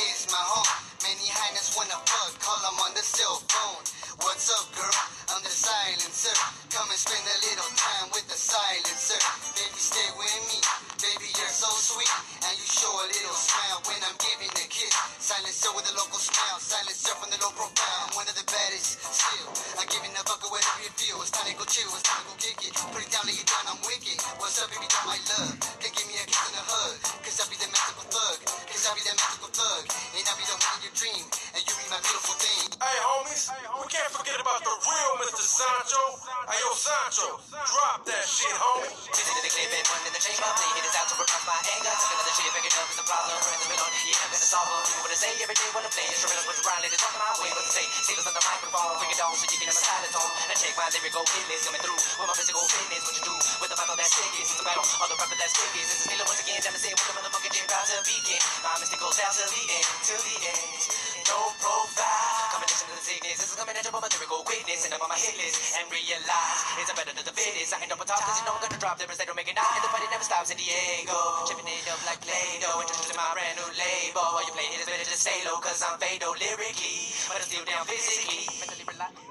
[0.00, 0.72] is my home.
[1.04, 3.99] Many highness wanna fuck, call them on the cell phone.
[4.20, 5.00] What's up, girl?
[5.32, 6.36] I'm the silencer.
[6.68, 9.16] Come and spend a little time with the silencer.
[9.56, 10.60] Baby, stay with me.
[11.00, 12.12] Baby, you're so sweet.
[12.44, 14.92] And you show a little smile when I'm giving a kiss.
[15.24, 16.60] Silencer with a local smile.
[16.60, 18.00] Silencer from the low profile.
[18.08, 19.48] I'm one of the baddest still.
[19.80, 21.16] I'm giving a fuck whatever you feel.
[21.24, 21.88] It's time to go chill.
[21.96, 22.76] It's time to go kick it.
[22.76, 23.72] Put it down, lay it down.
[23.72, 24.20] I'm wicked.
[24.36, 24.84] What's up, baby?
[24.84, 25.56] Down my love.
[25.80, 26.96] Can give me a kiss and a hug.
[27.24, 28.36] Cause I'll be the magical thug.
[28.68, 29.84] Cause I'll be the magical thug.
[30.12, 31.24] And I'll be the one in your dream.
[31.56, 32.68] And you be my beautiful thing.
[32.80, 33.48] Hey, homies,
[33.80, 35.44] we can't forget about the real Mr.
[35.46, 36.02] Sancho.
[36.50, 38.90] Hey, yo, Sancho, drop that shit, homie.
[39.14, 40.50] This is the clip and one in the chamber.
[40.90, 41.94] Out to repress my anger.
[41.94, 43.38] Took another shit, picking up is the problem.
[43.46, 45.06] Friends have been on, yeah, I'm gonna solve them.
[45.06, 46.02] What to say every day when I play.
[46.11, 47.50] Instrumentals with the let it talk my way.
[47.54, 48.98] What to say, singles on the microphone.
[48.98, 50.30] Bring it on so you can hear my silent tone.
[50.50, 52.00] And check my lyrical feelings coming through.
[52.18, 54.34] With my physical fitness, what you do with the battle that's sick.
[54.34, 55.72] It's a battle, all the rapper that's quick.
[55.78, 58.42] This is Miller once again, down to say what the motherfucking gym about to begin.
[58.66, 60.99] My mystical down to the end, till the end.
[61.31, 62.51] No profile.
[62.51, 63.39] Combination of the sickness.
[63.39, 64.83] This is coming at you from a lyrical witness.
[64.83, 67.70] And up on my hit list and realize it's a better than the fittest.
[67.70, 69.22] I end up on top cause you know I'm gonna drop rest.
[69.22, 69.70] They don't make it out.
[69.78, 71.14] And the party never stops in Diego.
[71.47, 72.83] Chipping it up like Play-Doh.
[72.83, 74.26] Introducing my brand new label.
[74.35, 77.14] While you play it, it's better to stay low cause I'm fatal lyrically.
[77.31, 78.51] But I'm still down physically.
[78.59, 79.22] Mentally relaxed.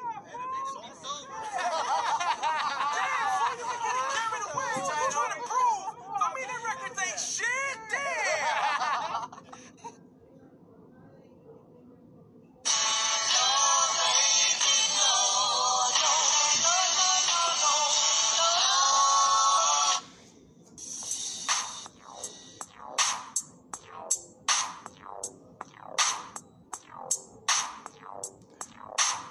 [5.10, 5.91] Trying to prove.
[6.16, 7.76] I mean, that records ain't shit.
[7.91, 8.28] Damn.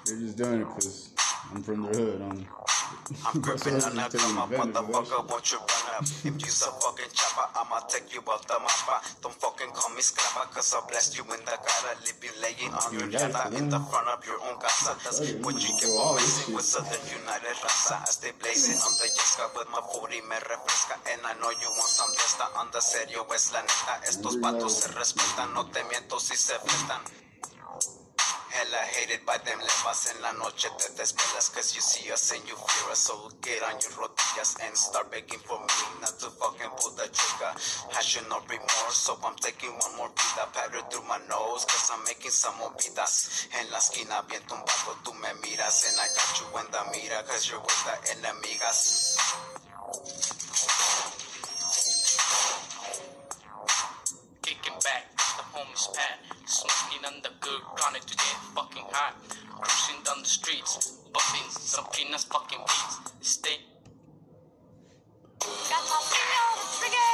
[0.05, 1.13] They're just doing it because
[1.51, 2.21] I'm from their hood.
[2.21, 2.47] I'm,
[3.25, 6.03] I'm gripping on that telling you, motherfucker, won't you run up?
[6.03, 8.99] If you's a fucking chopper, I'ma take you out the mapa.
[9.23, 11.95] Don't fucking call me scrapper, cause I blessed you in the gutter.
[12.03, 14.93] Leave you laying on your You it, in the front of your own casa.
[15.03, 16.65] That's what you you get for messing with.
[16.65, 17.97] Southern United Raza.
[18.01, 20.95] I stay blazing on the yesca with my 40 me refresca.
[21.13, 24.01] And I know you want some de esta onda serio, es la neta.
[24.05, 27.01] Estos vatos se respetan, no te miento si se fletan.
[28.59, 29.55] Hella hated by them.
[29.57, 32.99] Levas en la noche te desvelas Cause you see us and you fear us.
[33.07, 37.07] So get on your rodillas and start begging for me Not to fucking pull the
[37.07, 37.55] trigger.
[37.55, 41.87] I should no remorse So I'm taking one more vida Pattern through my nose Cause
[41.87, 45.87] I'm making some movidas En la esquina bien tumbado tú me miras.
[45.87, 49.15] And I got you en the mira Cause you're with the enemigas.
[54.43, 56.18] Kicking back, the homies pat.
[56.49, 58.25] Smoking on the good chronic to get
[58.55, 59.13] fucking hot.
[59.61, 62.97] Cruising down the streets, bumping some peanuts fucking beats.
[63.21, 63.57] Stay
[65.39, 67.05] Got my finger on the trigger.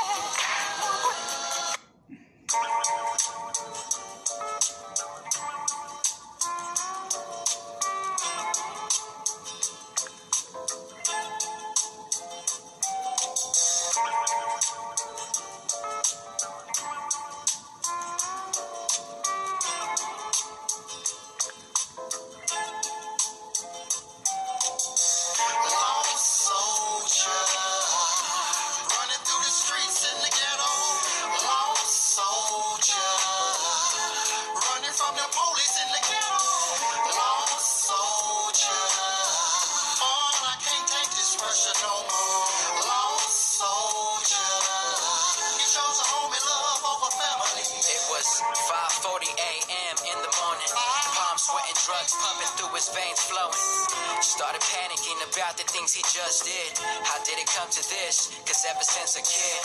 [54.76, 56.70] Panicking about the things he just did.
[57.08, 58.36] How did it come to this?
[58.44, 59.60] Cause ever since a kid,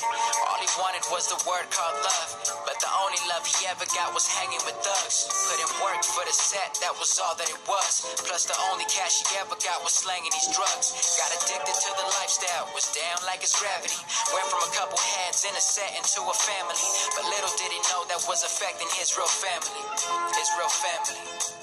[0.46, 2.30] all he wanted was the word called love.
[2.62, 5.26] But the only love he ever got was hanging with thugs.
[5.60, 8.06] In work for the set, that was all that it was.
[8.24, 10.94] Plus the only cash he ever got was slanging these drugs.
[11.20, 14.00] Got addicted to the lifestyle, was down like it's gravity.
[14.32, 16.80] Went from a couple heads in a set into a family.
[17.12, 19.84] But little did he know that was affecting his real family.
[20.32, 21.59] His real family.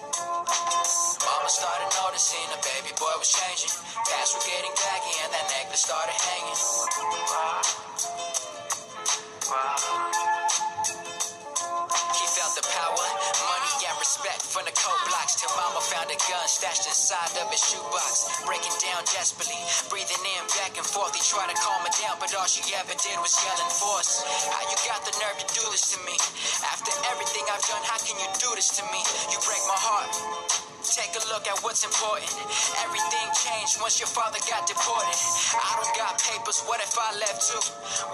[1.48, 3.72] Mama started noticing the baby boy was changing.
[4.04, 6.60] Pants were getting baggy and that necklace started hanging.
[12.20, 13.08] He felt the power,
[13.48, 17.48] money and respect from the cold blocks till mama found a gun stashed inside of
[17.48, 18.44] his shoebox.
[18.44, 19.56] breaking down desperately.
[19.88, 22.92] Breathing in back and forth, he tried to calm her down, but all she ever
[22.92, 24.20] did was yell and force.
[24.52, 26.20] How you got the nerve to do this to me?
[26.76, 29.00] After everything I've done, how can you do this to me?
[29.32, 30.67] You break my heart.
[30.88, 32.32] Take a look at what's important.
[32.80, 35.20] Everything changed once your father got deported.
[35.60, 37.60] I don't got papers, what if I left too?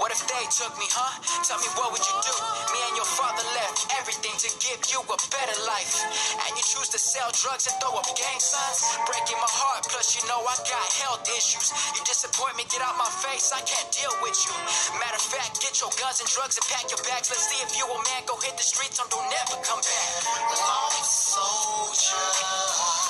[0.01, 1.13] What if they took me, huh?
[1.45, 2.34] Tell me what would you do?
[2.74, 6.07] Me and your father left everything to give you a better life.
[6.47, 8.79] And you choose to sell drugs and throw up gang signs?
[9.03, 11.67] Breaking my heart, plus you know I got health issues.
[11.99, 14.55] You disappoint me, get out my face, I can't deal with you.
[15.03, 17.27] Matter of fact, get your guns and drugs and pack your bags.
[17.27, 20.07] Let's see if you a man, go hit the streets or don't never come back.
[20.63, 23.02] Lost soldier.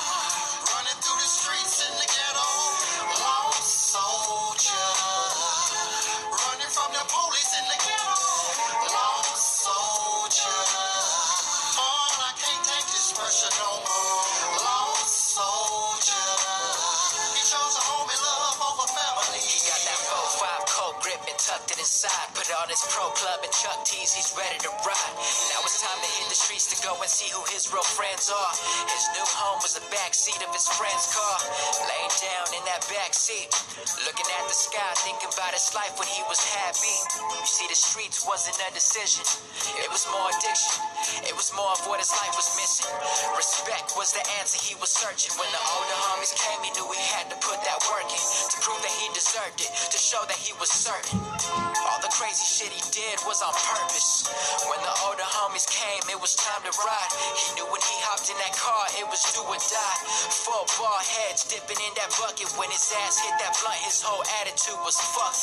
[21.45, 22.31] Tucked inside.
[22.31, 25.13] Put on his pro club and Chuck T's, he's ready to ride.
[25.51, 28.31] Now it's time to hit the streets to go and see who his real friends
[28.31, 28.53] are.
[28.87, 31.37] His new home was the back seat of his friend's car.
[31.83, 33.51] Laying down in that back seat,
[34.07, 36.95] looking at the sky, thinking about his life when he was happy.
[37.35, 39.27] You see, the streets wasn't a decision,
[39.83, 40.79] it was more addiction.
[41.27, 42.87] It was more of what his life was missing.
[43.35, 45.35] Respect was the answer he was searching.
[45.35, 48.57] When the older homies came, he knew he had to put that work in to
[48.63, 51.72] prove that he deserved it, to show that he was certain.
[51.73, 54.29] All the crazy shit he did was on purpose.
[54.69, 57.09] When the older homies came, it was time to ride.
[57.33, 59.97] He knew when he hopped in that car, it was do or die.
[60.45, 62.45] Four ball heads dipping in that bucket.
[62.61, 65.33] When his ass hit that blunt, his whole attitude was fuck.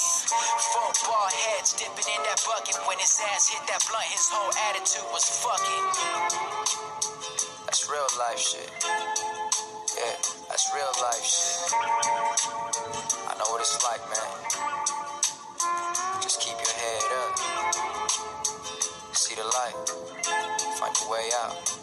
[0.70, 2.78] Four ball heads dipping in that bucket.
[2.86, 5.86] When his ass hit that blunt, his whole attitude was fuckin'.
[7.66, 8.70] That's real life shit.
[9.98, 10.16] Yeah,
[10.46, 11.74] that's real life shit.
[13.26, 14.69] I know what it's like, man.
[21.10, 21.79] Way out.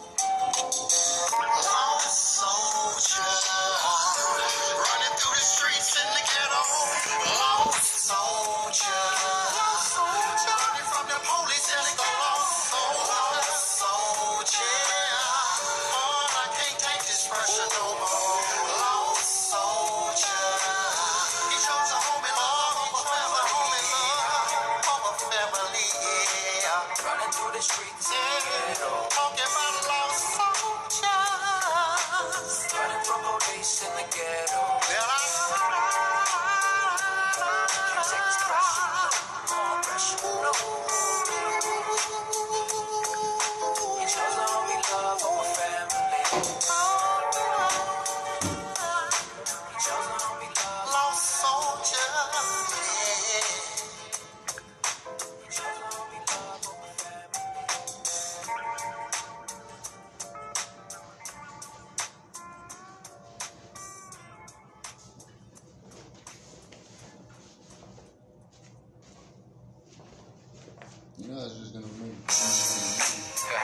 [71.27, 72.15] Know that's just gonna make.
[72.23, 73.59] yeah.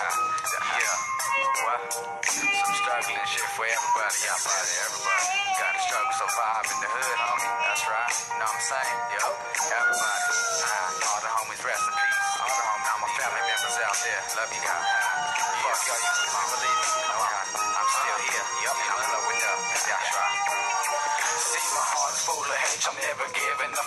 [1.64, 1.80] Well,
[2.28, 4.20] some struggling shit for everybody.
[4.28, 5.24] Everybody
[5.64, 6.91] got to struggle survive in the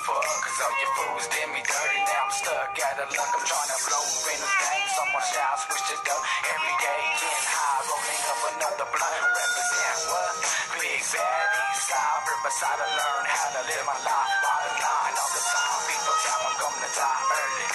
[0.04, 3.32] Cause all you fools did me dirty, now I'm stuck out of luck.
[3.32, 6.16] I'm trying to blow in the game, so much I switch to go.
[6.52, 9.24] Every day, getting high, rolling up another blunt.
[9.24, 10.34] Represent what?
[10.76, 14.32] Big bad east side, riverside, I learn how to live my life.
[14.44, 17.66] Bottom line all the time, people tell I'm gonna die early.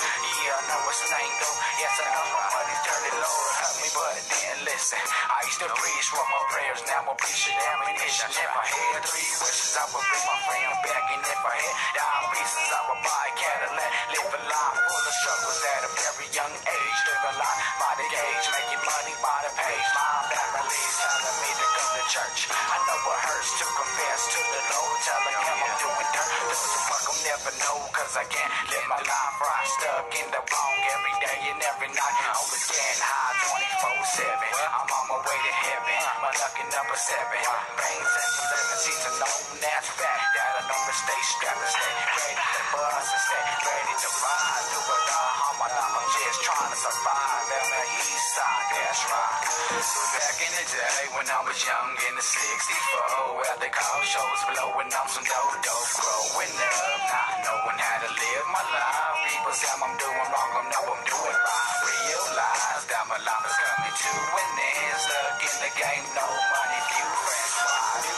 [0.45, 1.57] Yeah, I know it's lame though.
[1.81, 4.99] Yes, I know my money's dirty, Lord but then listen.
[4.99, 8.99] I used to preach for my prayers, now I'm preaching ammunition in my head.
[9.03, 12.81] Three wishes I would bring my friend back, and if I had dime pieces, I
[12.87, 13.91] would buy a Cadillac.
[14.11, 16.99] Live a life full of struggles at a very young age.
[17.07, 19.87] Live a life by the gauge, making money by the page.
[19.95, 22.50] My family's telling me to go to church.
[27.31, 31.39] Never know, cause I can't let my life ride stuck in the wrong every day
[31.47, 32.17] and every night.
[32.27, 33.39] Always getting high
[33.87, 34.35] 24 7.
[34.35, 35.99] I'm on my way to heaven.
[36.19, 37.39] My lucky number seven.
[37.79, 40.23] Brains and seats a known as fact.
[40.35, 44.09] That I know to stay strapped and stay ready to bust and stay ready to
[44.11, 44.65] ride.
[44.67, 45.50] Do it all.
[45.61, 47.45] My life I'm just trying to survive.
[47.53, 49.45] On the east side, that's right.
[50.17, 54.41] Back in the day when I was young in the 64, where they call shows
[54.49, 55.89] blowing up some dope dope.
[56.01, 59.17] Growing up, not knowing how to live my life.
[59.29, 61.77] People say I'm doing wrong, I know I'm doing right.
[61.85, 64.97] Realize that my life is coming to an end.
[64.97, 67.53] Stuck in the game, no money, few friends.
[67.61, 68.09] Why do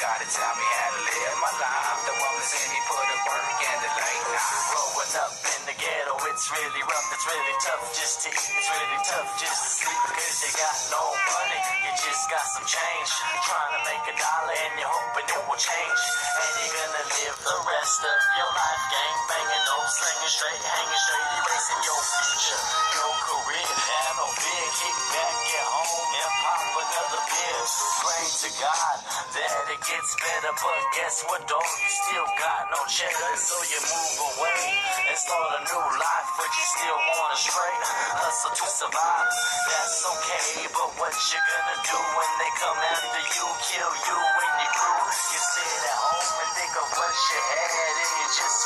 [0.00, 2.00] gotta tell me how to live my life?
[2.08, 4.56] The that see me put in work in the late night.
[4.72, 5.47] Growing up in the
[5.78, 9.70] ghetto, it's really rough, it's really tough just to eat, it's really tough just to
[9.78, 13.10] sleep because you got no money, you just got some change.
[13.46, 16.02] Trying to make a dollar and you're hoping it will change.
[16.34, 21.02] And you're gonna live the rest of your life gang banging, no slinging straight, hanging
[21.06, 22.62] straight, erasing your future,
[22.98, 23.70] your career.
[23.70, 27.60] Have no fear, kick back, get home and pop another beer.
[28.04, 28.96] Pray to God
[29.32, 31.64] that it gets better, but guess what, dog?
[31.64, 34.62] You still got no cheddar, so you move away
[35.08, 37.82] and start a new life, but you still wanna straight
[38.20, 39.28] hustle to survive.
[39.68, 44.52] That's okay, but what you gonna do when they come after you, kill you and
[44.60, 45.02] your crew?
[45.08, 48.17] You sit at home and think of what you had,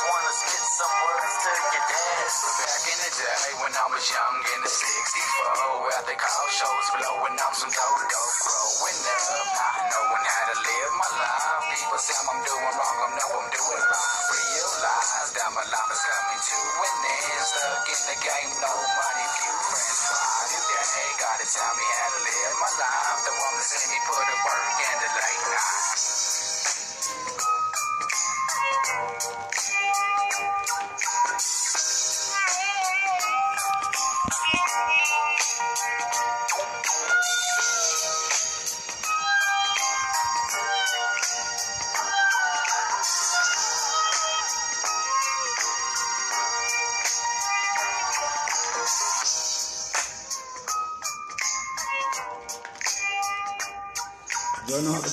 [0.09, 2.26] wanna spit some words to your dad.
[2.59, 6.86] Back in the day when I was young in the 64, where they call shows
[6.98, 8.34] blowing up some dope dope.
[8.42, 11.46] Growing up, not knowing how to live my life.
[11.70, 14.26] People say I'm doing wrong, I know I'm doing right.
[14.34, 17.44] Realize that my life is coming to an end.
[17.46, 20.03] Stuck in the game, no money, few friends.
[20.11, 23.18] Why do they gotta tell me how to live my life?
[23.22, 25.82] The one that me put in work in the late night.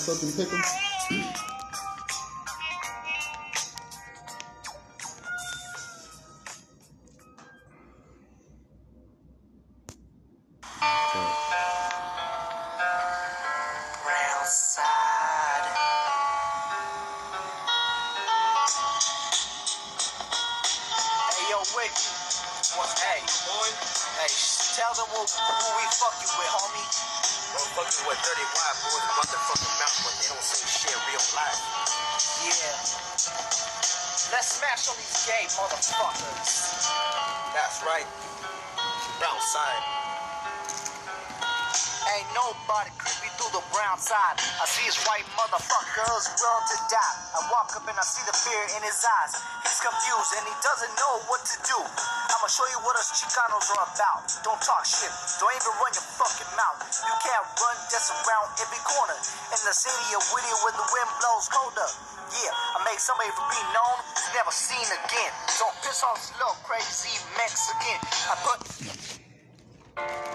[0.09, 0.61] Fucking pick them?
[22.99, 23.69] Hey, boy?
[24.19, 24.31] Hey,
[24.75, 27.38] tell them who, who we fucking with, homie.
[27.49, 31.25] We're with dirty white boys about the fucking mouth, but they don't say shit real
[31.33, 31.57] life.
[32.45, 32.77] Yeah.
[34.29, 36.85] Let's smash on these gay motherfuckers.
[37.57, 38.05] That's right.
[39.17, 39.81] Brown side.
[42.13, 44.37] Ain't nobody creepy through the brown side.
[44.61, 47.15] I see his white motherfuckers willing to die.
[47.33, 49.41] I walk up and I see the fear in his eyes.
[49.65, 51.79] He's confused and he doesn't know what to do.
[52.39, 54.23] I'ma show you what us Chicanos are about.
[54.47, 55.11] Don't talk shit.
[55.43, 56.79] Don't even run your fucking mouth.
[57.03, 59.19] You can't run just around every corner.
[59.51, 61.89] In the city of Whittier where the wind blows colder.
[62.39, 63.99] Yeah, I make somebody for being known
[64.31, 65.35] never seen again.
[65.59, 67.99] Don't piss off this little crazy Mexican.
[68.31, 70.28] I put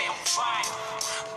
[0.00, 0.64] say I'm.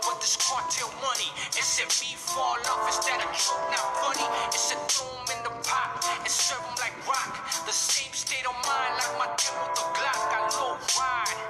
[0.00, 2.88] But this cartel money, it's at me fall off.
[2.88, 3.64] Is that a joke?
[3.72, 4.26] Not funny.
[4.52, 7.40] It's a doom in the pot and serve them like rock.
[7.66, 10.20] The same state of mind like my demo the Glock.
[10.32, 11.40] I low ride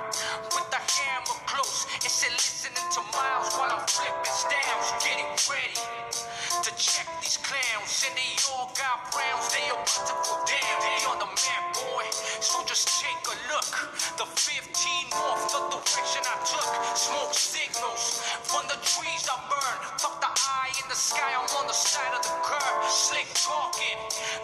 [0.55, 1.87] with the hammer close.
[2.03, 4.89] It's a listening to miles while I'm flipping stamps.
[5.03, 5.83] Getting ready
[6.63, 8.07] to check these clowns.
[8.07, 9.51] And they all got rounds.
[9.55, 10.77] They about to go down.
[10.83, 12.07] They on the map, boy.
[12.45, 13.73] So just take a look.
[14.21, 14.69] The 15
[15.17, 16.69] north, the direction I took.
[16.93, 19.77] Smoke signals from the trees I burn.
[19.97, 22.77] Fuck the eye in the sky, I'm on the side of the curb.
[22.85, 23.97] Slick talking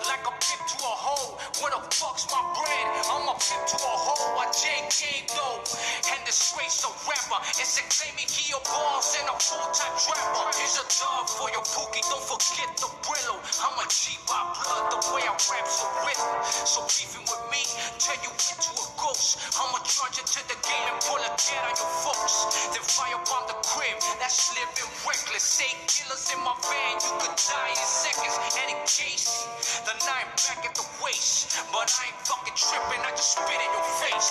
[0.08, 1.36] like a pip to a hoe.
[1.60, 2.86] Where the fuck's my bread?
[3.04, 4.32] I'm a pimp to a hoe.
[4.40, 5.60] I JK though.
[6.08, 7.40] And this race a rapper.
[7.60, 10.48] It's a claiming he a boss and a full-time trapper.
[10.56, 12.00] Here's a dub for your pookie.
[12.08, 13.36] Don't forget the brillo.
[13.60, 14.88] I'm a cheap by blood.
[14.88, 16.32] The way I rap so a rhythm.
[16.64, 17.60] So beefing with me
[17.98, 19.38] you a ghost.
[19.58, 22.46] I'ma charge into the game and pull a cat on your folks.
[22.70, 25.60] Then fire on the crib, that's living reckless.
[25.60, 28.36] Eight killers in my van, you could die in seconds.
[28.62, 29.48] Eddie Casey,
[29.86, 31.58] the nine back at the waist.
[31.72, 34.30] But I ain't fucking tripping, I just spit in your face.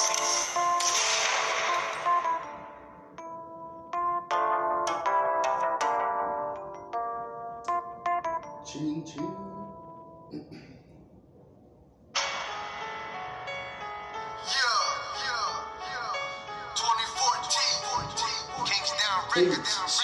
[8.65, 9.35] Ching ching.
[19.39, 19.98] Son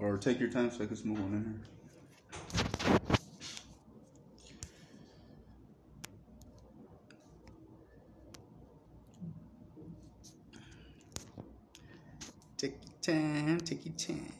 [0.00, 1.78] Or take your time so I can smoke one in here.
[12.56, 14.37] Take your time, take your time.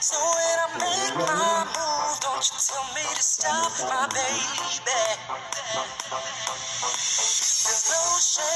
[0.00, 4.58] So when I make my move, don't you tell me to stop, my baby.
[7.64, 8.55] There's no shame